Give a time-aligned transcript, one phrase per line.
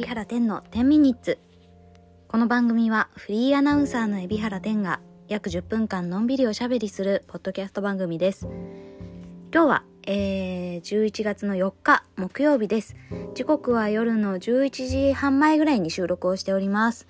[0.00, 1.38] 海老原天の10ミニッツ。
[2.26, 8.48] この番組はフリーアナウンサーの海老原天が約10分間のんびりおしゃべりするポッドキャスト番組です。
[9.52, 12.96] 今日は、えー、11月の4日木曜日です。
[13.34, 17.06] 時刻は夜の11時半前ぐらいに収録をしております。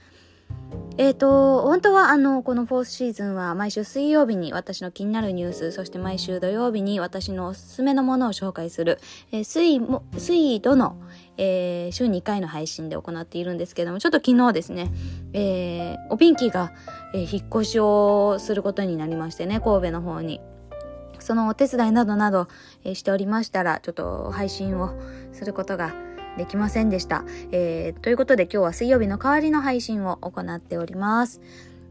[1.00, 8.98] えっ、ー、と、本当はあの、このフォースシーズンは毎週水曜日に私の気になるニュース、そして毎週土曜日に私のおすすめのものを紹介する、
[9.33, 10.96] えー、水も、水土の、
[11.38, 14.93] えー、週2回の配信で行っているんですけども、ちょっと昨日ですね、
[15.33, 16.73] えー、おピンキーが、
[17.15, 20.43] え、引っ越しをすることになりましてね、神戸の方に。
[21.18, 22.46] そのお手伝いなどなど、
[22.84, 24.95] え、しておりましたら、ちょっと配信を
[25.32, 25.95] することが
[26.41, 27.25] できませんでした。
[27.53, 31.43] えー、ということで今日は水曜日の代わりの配信を行っております。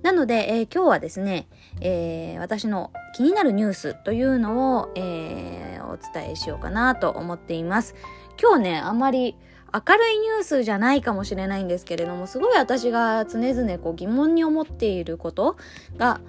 [0.02, 1.48] なので、えー、今日はですね、
[1.81, 7.94] えー、私の気になるニュースというのを、えー、お伝えしようかなと思っています。
[8.41, 9.36] 今日ね、あまり
[9.72, 15.58] 明るいニュースじゃないかもしれないんですけれども、すごい私が常々こう疑問に思っていること
[15.97, 16.22] が、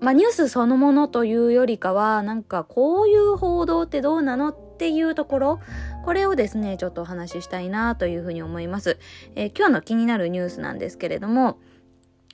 [0.00, 5.60] まあニュースそのものというよりかは、なんかこういう報道ってどうなのっっていうところ、
[6.04, 8.98] これをですね、ちょっとお話ししたいなというふうに思います。
[9.36, 11.58] えー、今日の気になるニュースなんですけれども、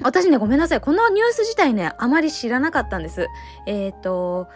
[0.02, 0.80] 私ね、ごめんなさい。
[0.80, 3.26] このニュース自体ね、あまり知らなかったんです。
[3.66, 4.48] えっ、と、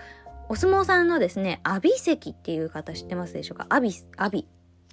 [0.49, 3.67] お相撲さんのですね、阿炎関っていう方知ってますでしょうか？
[3.69, 4.45] 阿炎、阿炎、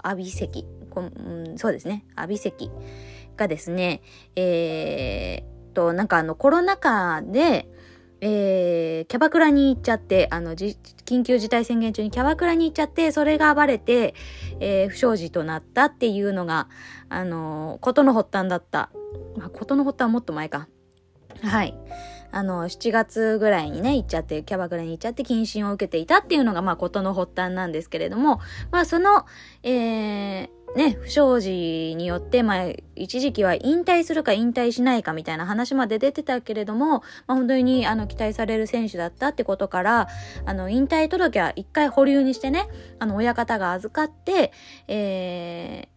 [0.04, 0.66] 阿炎関。
[0.90, 2.06] こうん、そうですね。
[2.16, 2.70] 阿炎関
[3.38, 4.02] がですね、
[4.36, 7.70] えー、と、なんかあのコロナ禍で、
[8.22, 14.14] えー、キャバクラに行っちゃって、あの、緊急事態宣言中にキャバクラに行っちゃって、それがバレて、
[14.60, 16.70] えー、不祥事となったっていうのが、
[17.10, 18.92] あの、ことの発端だった。
[19.36, 20.68] まあ、ことの発端はもっと前か。
[21.42, 21.76] はい。
[22.32, 29.26] あの、7月ぐらいにね、行っちゃって、キャバクラに行っちゃって、謹慎を受けていたっていうのが、まあ、ことの発端なんですけれども、まあ、その、
[29.64, 40.08] えー、ね、不祥事によって、まあ、一時期は引退するか引退しないかみたいな話まで出てたけれども、まあ、本当に、あの、期待される選手だったってことから、
[40.46, 44.54] あの、引退届は一回保留にしてね、あの、親方が預かって、
[44.88, 45.91] えー、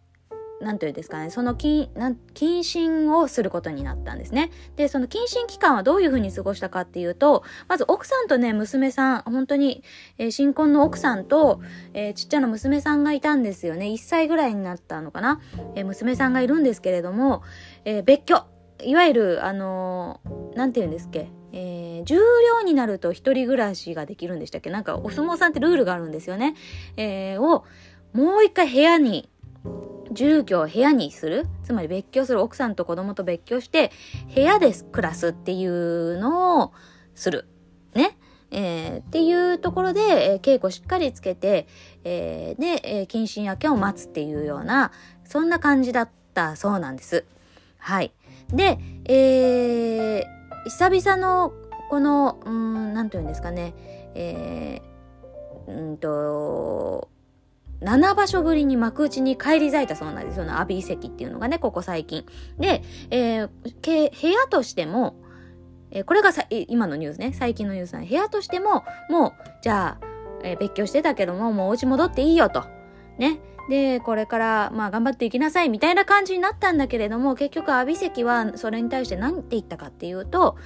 [0.65, 1.89] なんていうんですかね、その謹、
[2.33, 4.49] 謹慎をすることになったんですね。
[4.75, 9.83] で、その謹慎期間はどういうふうに過ごしたかっていうと、まず奥さんとね、娘さん、本当に、
[10.17, 11.61] えー、新婚の奥さんと、
[11.93, 13.85] えー、ちっちゃな娘さんがいたんですよね。
[13.85, 15.39] 1歳ぐらいになったのかな。
[15.75, 17.43] えー、娘さんがいるんですけれども、
[17.85, 18.43] え別居。
[18.83, 20.19] いわゆる、あの
[20.55, 26.55] なんて言うんですっけ、えー、重量になると一人暮らしができるんでしたっけなんかお相撲さんってルールがあるんですよね。
[26.97, 27.63] えー、を、
[28.13, 29.29] もう一回部屋に
[30.15, 33.91] 住居を部屋にするつまり別居する奥さんと子供と別居して
[34.33, 36.73] 部屋で暮らすっていうのを
[37.13, 37.47] する。
[37.93, 38.17] ね。
[38.51, 41.67] えー、っていうところで、えー、稽古しっかりつけて、
[42.03, 44.91] えー、で、えー、謹慎明けを待つっていうような、
[45.25, 47.25] そんな感じだったそうなんです。
[47.77, 48.13] はい。
[48.49, 51.53] で、えー、久々の、
[51.89, 53.73] この、うん、なんて言うんですかね、
[54.13, 57.09] えー、うんと、
[57.81, 60.45] 7場所ぶりに幕内に返り咲いたそうなんですよ。
[60.49, 62.25] 阿炎遺跡っていうのがね、ここ最近。
[62.57, 65.15] で、えー、部屋としても、
[65.91, 70.05] えー、これがさ今のニュースね、最近のニュースなんで、部屋としても、もう、じゃあ、
[70.43, 72.63] えー、別居してたけども、もうお家戻っていいよと。
[73.17, 73.39] ね。
[73.69, 80.57] で、これから、まあ、頑張っていきなさい、みたいな感じになったんだけれども、結局、阿炎関は、それに対して何て言ったかっていうと、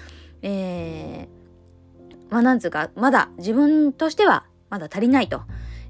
[0.41, 5.43] えー、まあ、なんつうか、まだ、自分としては、まだ足りないと。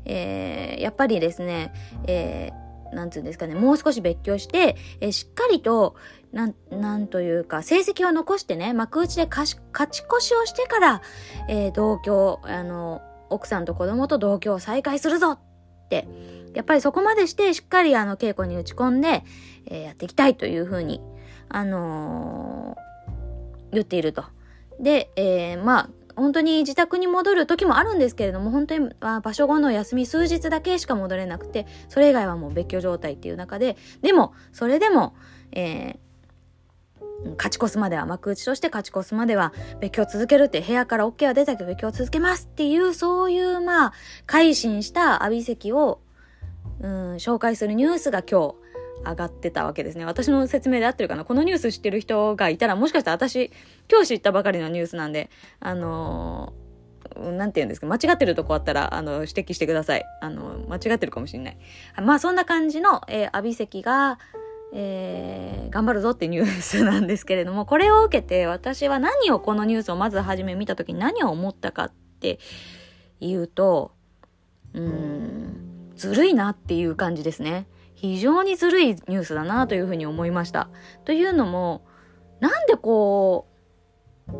[0.05, 1.73] えー、やっぱりですね、
[2.05, 5.95] えー、なんつうんですかね、もう少し別居して、えー、しっかりと、
[6.31, 9.57] なん、なんというか、成績を残してね、幕内で勝ち
[10.03, 11.01] 越しをしてから、
[11.47, 15.39] えー、同居、あの、奥さんと子供と同居を再開するぞっ
[15.89, 16.07] て、
[16.53, 19.23] やっぱりそこまでしてしっかりあの稽古に打ち込んで、
[19.67, 21.01] えー、やっていきたいというふうに、
[21.47, 24.23] あのー、言っていると。
[24.79, 35.15] で、えー、まあ、本当に自宅に戻る時もあるんですけれども、本当に場所後の休み数日だけしか戻れなくて、それ以外はもう別居状態っていう中で、でも、それでも、
[35.51, 43.93] えー、勝ち越すまでは、幕内として勝ち越すまでは、別居を続けるって、部屋から OK は出たけど別居を続けますっていう、そういう、まあ、
[44.25, 46.01] 改心した阿炎関を、
[46.81, 48.68] うん、紹介するニュースが今日、
[49.05, 50.05] 上がってたわけですね。
[50.05, 51.25] 私の説明で合ってるかな？
[51.25, 53.51] このニュース知ってる人がいたら、もしかしたら私、
[53.89, 55.29] 今日知ったばかりのニュースなんで、
[55.59, 57.87] あのー、なんて言うんですか？
[57.87, 60.05] 間違ってるとこあったら、あの、指摘してください。
[60.21, 61.57] あの、間違ってるかもしれない。
[62.01, 64.19] まあ、そんな感じの、えー、阿炎関が、
[64.71, 72.37] えー、頑張るぞってニュースなんですけれども、これを受けて私は何をこのニュースをまず初め見た時に何を思ったかって
[73.19, 73.93] いうと、
[74.75, 77.65] うん、ずるいなっていう感じですね。
[77.99, 80.69] 非常にずるいニュースだなというふうに思いました。
[81.03, 81.81] というのも、
[82.39, 83.47] なんでこ
[84.27, 84.31] う、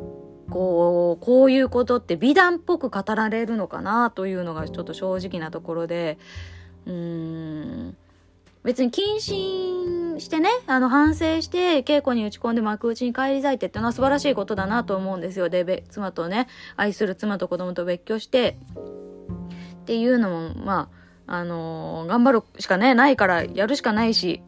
[0.50, 6.18] こう、こういうことって美談っぽく語られるのかなというのがちょっと正直なところで、
[6.86, 7.98] うーん、
[8.64, 15.50] 別に謹慎してね、あの反省して稽古に打ち込んで幕内に帰り咲いてっていうのは素晴らしいことだなと思うんですよ。
[15.50, 16.48] で、妻とね、
[16.78, 18.58] 愛する妻と子供と別居して、
[19.82, 20.99] っていうのも、まあ、
[21.32, 24.42] あのー、頑張るしかね、ないからやるしかないし、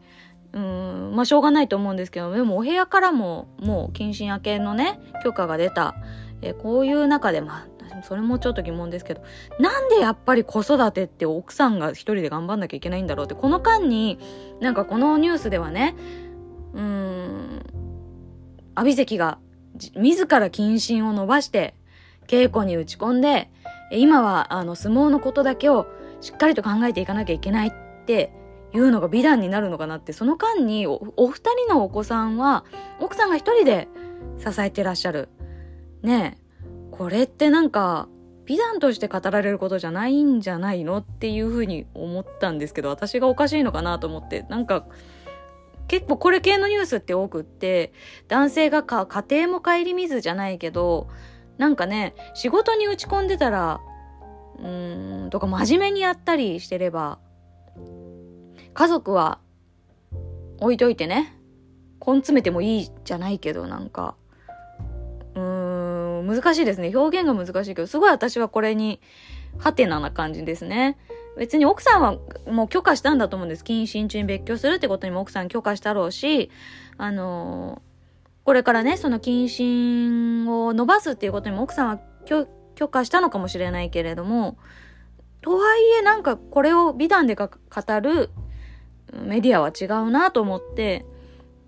[0.52, 5.94] うん、まあしょうがないと思うんですけど、でもお部屋からももう謹慎明けのね、許可が出た。
[6.42, 9.22] えこういう中で、まあ、それもちょっと疑問ですけど、
[9.60, 14.18] なんでやっぱり子育てって奥さんが一人で頑張んなきゃいけないんだろうって、この間に、
[14.60, 15.94] なんかこのニュースではね、
[16.74, 17.62] うん、
[18.74, 19.38] 阿炎関が
[19.94, 21.76] 自ら謹慎を伸ばして、
[22.26, 23.50] 稽古に打ち込んで、
[23.92, 25.86] 今はあの相撲のことだけを
[26.22, 27.72] しっかりと考えていかなきゃいけないっ
[28.06, 28.32] て
[28.72, 30.98] いうのが美談になるのかなってその間にお
[31.28, 32.64] 二人のお子さんは
[33.00, 33.88] 奥さんが一人で
[34.38, 35.28] 支えてらっしゃる。
[36.02, 36.42] ねえ
[36.90, 38.08] これってなんか
[38.44, 44.86] 美談として語られることじゃないんじゃないのっていうふうに思ったんですけど私がおかしいのかなと思ってなんか
[45.88, 47.92] 結構これ系のニュースって多くって
[48.28, 51.08] 男性がか家庭も顧みずじゃないけど
[51.56, 53.80] なんかね仕事に打ち込んでたら
[54.62, 57.18] うーんとか真面目にやったりしてれば
[58.74, 59.38] 家族は
[60.60, 61.36] 置いといてね、
[62.04, 64.14] 根詰めてもいいじゃないけど、なんか、
[65.34, 66.92] うーん、難しいですね。
[66.94, 69.00] 表現が難しいけど、すごい私はこれに、
[69.58, 70.96] ハテナな感じですね。
[71.36, 72.16] 別に奥さんは
[72.50, 73.64] もう許可したんだと思うんです。
[73.64, 76.50] 謹慎中に別居するってことにも奥さん許可したろうし、
[76.96, 77.80] あのー、
[78.44, 82.46] これからね、その謹慎を伸ばすっていうことにも奥さんは許
[82.88, 84.58] 可したのかもしれないけれども、
[85.40, 87.48] とはいえなんかこれを美談で語
[88.00, 88.30] る
[89.12, 91.04] メディアは違うなと思って、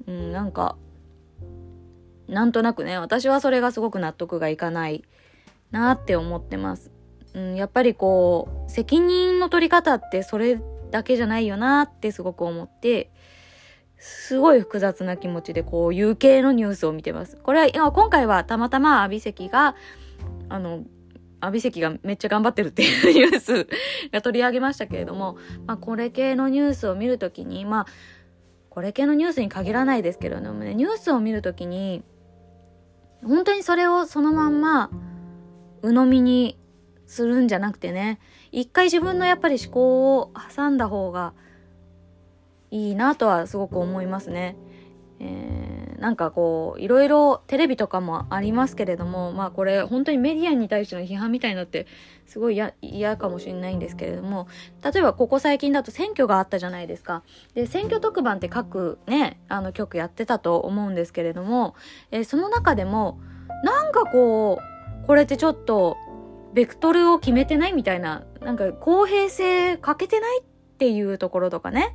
[0.06, 0.76] うん、なんか、
[2.28, 5.04] なんとなくね、私はそれがすごく納得がいかない
[5.70, 6.90] なって思ってます。
[7.34, 13.10] うん、やっぱりこう、責任の取り方ってそれだけじゃないよなってすごく思って、
[13.98, 17.36] すごい複雑な気持ちでこういう系のニュースを見てます。
[17.42, 19.74] これは、今回はたまたま阿炎関が、
[20.48, 20.84] あの、
[21.44, 23.68] 阿炎関がめっちゃ頑張ってるっていうニュース
[24.12, 25.36] が取り上げましたけれども、
[25.66, 27.86] まあ、これ系のニュースを見るときに、まあ、
[28.70, 32.02] これ系のニュースに限らないですけれどもね、ニュースを見るときに、
[33.22, 34.90] 本当にそれをそのまんま、
[35.82, 36.58] 鵜呑みに
[37.06, 38.18] するんじゃなくてね、
[38.52, 41.34] 一回自分のやっぱり思考を挟んだ方が
[42.70, 44.56] いいなとはすごく思いますね。
[46.04, 51.86] なんかこういろいろテレビとかもありますけれどもまあこれ本当にメディアに対しての批判みたいになって
[52.26, 54.46] すごい嫌かもしれないんですけれども
[54.82, 57.22] 例えばここ最近だと選挙があったじゃないですか。
[57.54, 61.74] で選挙特番って各ねあの局やってたと思うんですけれども、
[62.10, 63.18] えー、その中でも
[63.62, 65.96] なんかこうこれってちょっと
[66.52, 71.94] ベクトルを決めてないみたいななんか公平性欠けてないっていうところとかね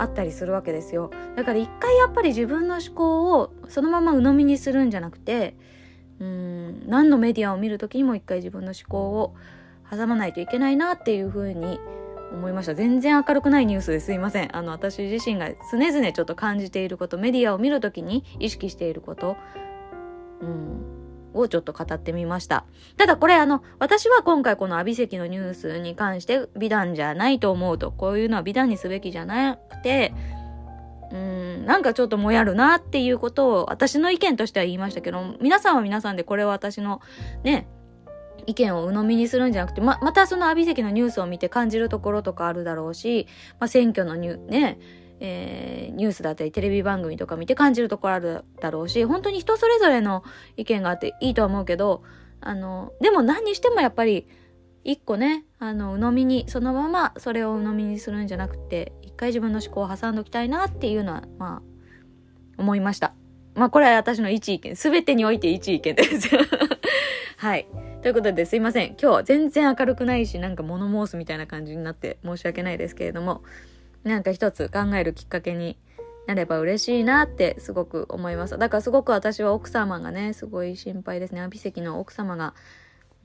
[0.00, 1.10] あったりするわけですよ。
[1.36, 5.56] だから一回やっぱり自分の思考をそのまま鵜呑みにするんじゃなくて
[6.20, 9.34] うん何のメディアを見る時にも一回自分の思考を
[9.90, 11.80] 挟まないといけないなっていうふうに
[12.32, 12.74] 思いました。
[12.74, 14.56] 全然明るくないニュースですいません。
[14.56, 19.36] あの私自身が常々ちょっと感じていることメディアを見る時に意識していること。
[20.40, 20.97] うん。
[21.34, 22.64] をちょっと語ってみました。
[22.96, 30.14] ただこれあの、私は今回この阿炎関のニュースに関して美談じゃないと思うと、こういうのは美談にすべきじゃなくて、
[31.10, 37.00] うん、なんかちょっともやるなっていうことを私の意見としては言いましたけど、皆さんは皆さんでこれは私の
[37.44, 37.66] ね、
[38.46, 43.26] 意見を鵜呑みにするんじゃなくて、ま、またその阿炎関のニュースを見て感じるところとかあるだろうし、
[43.60, 44.78] まあ、選挙のニュね、
[45.20, 50.22] えー、ニュースだったりテレビ番組とか見て感じるところあるだろうし、本当に人それぞれの
[50.56, 52.02] 意見があっていいとは思うけど、
[52.40, 54.26] あの、でも何にしてもやっぱり、
[54.84, 61.62] 一個ね、あの、鵜呑みに、そのままそれを鵜呑みにするんじゃなくて、一回自分の思考を挟んどきたいなっていうのは、まあ、
[62.58, 63.12] 思いました。
[63.54, 64.76] まあ、これは私の一意見。
[64.76, 66.30] すべてにおいて一意見です。
[67.36, 67.66] はい。
[68.02, 68.88] ということですいません。
[68.90, 73.42] 今日は全然明るくないし、なんか物申すみたいな感じになって申し訳ないですけれども、
[74.04, 75.78] なんか一つ考えるきっかけに
[76.26, 78.58] なれば嬉しいなってすごく思います。
[78.58, 81.40] だからすごく私は奥様がね、すごい心配ですね。
[81.40, 82.54] 阿炎関の奥様が。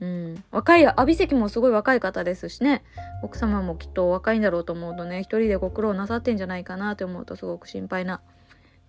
[0.00, 0.44] うん。
[0.50, 2.82] 若い、阿炎関もすごい若い方ですしね。
[3.22, 8.22] 奥様もきっと若いんだろうと思うとね、一人でご苦労なさってんじゃないかなって思うとすごく心配な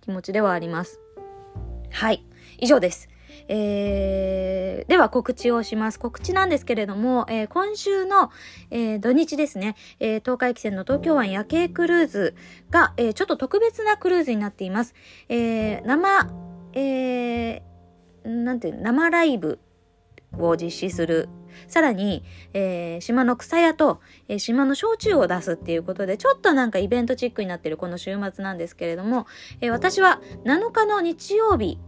[0.00, 0.98] 気持ちではあります。
[1.90, 2.24] はい。
[2.58, 3.08] 以上です。
[3.48, 5.98] えー、では告知をします。
[5.98, 8.30] 告知なんですけれども、えー、今週の、
[8.70, 12.34] えー、土日ですね、えー、東海汽船の東京湾夜景クルーズ
[12.70, 14.94] が、えー、ちょっと特別なクルーズになっています。
[15.28, 16.30] えー、生、
[16.72, 19.58] えー、なんていう生ライブ
[20.38, 21.28] を実施する。
[21.68, 29.26] さらに、えー、島の草屋と、えー、島の焼酎を出すっていうことで、ちょっとなんかイベントチックになってるこの週末なんですけれども、
[29.60, 31.78] えー、私は7日の日曜日、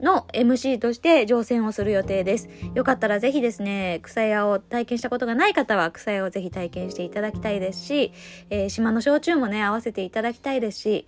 [0.00, 2.48] の MC として乗船をする予定です。
[2.74, 8.12] よかったらぜひですね、草屋を体験したことがない方は草屋をぜひ体験していただきたいですし、
[8.50, 11.06] えー、島の焼酎もね、合わせていただきたいですし、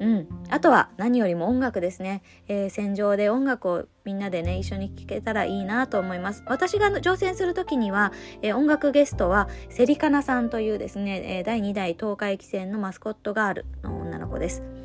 [0.00, 0.28] うん。
[0.50, 2.22] あとは何よりも音楽ですね。
[2.48, 6.42] えー、戦場で音楽をみんなでね、一緒に聴けたらいいなと思います。
[6.46, 8.12] 私が乗船するときには、
[8.42, 14.83] えー、音楽ゲストはセリカナさんというですね、え、第2代東海汽船のマスコットガールの女の子です。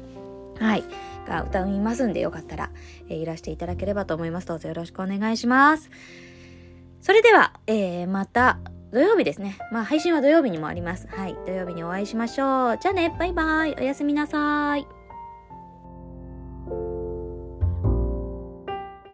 [0.59, 0.83] はい。
[1.27, 2.71] が歌いますんで、よかったら、
[3.07, 4.47] えー、いらしていただければと思います。
[4.47, 5.89] どうぞよろしくお願いします。
[7.01, 8.59] それでは、えー、また、
[8.91, 9.57] 土曜日ですね。
[9.71, 11.07] まあ、配信は土曜日にもあります。
[11.09, 11.37] はい。
[11.45, 12.77] 土曜日にお会いしましょう。
[12.81, 13.75] じゃあね、バイバイ。
[13.79, 14.98] おやすみなさい。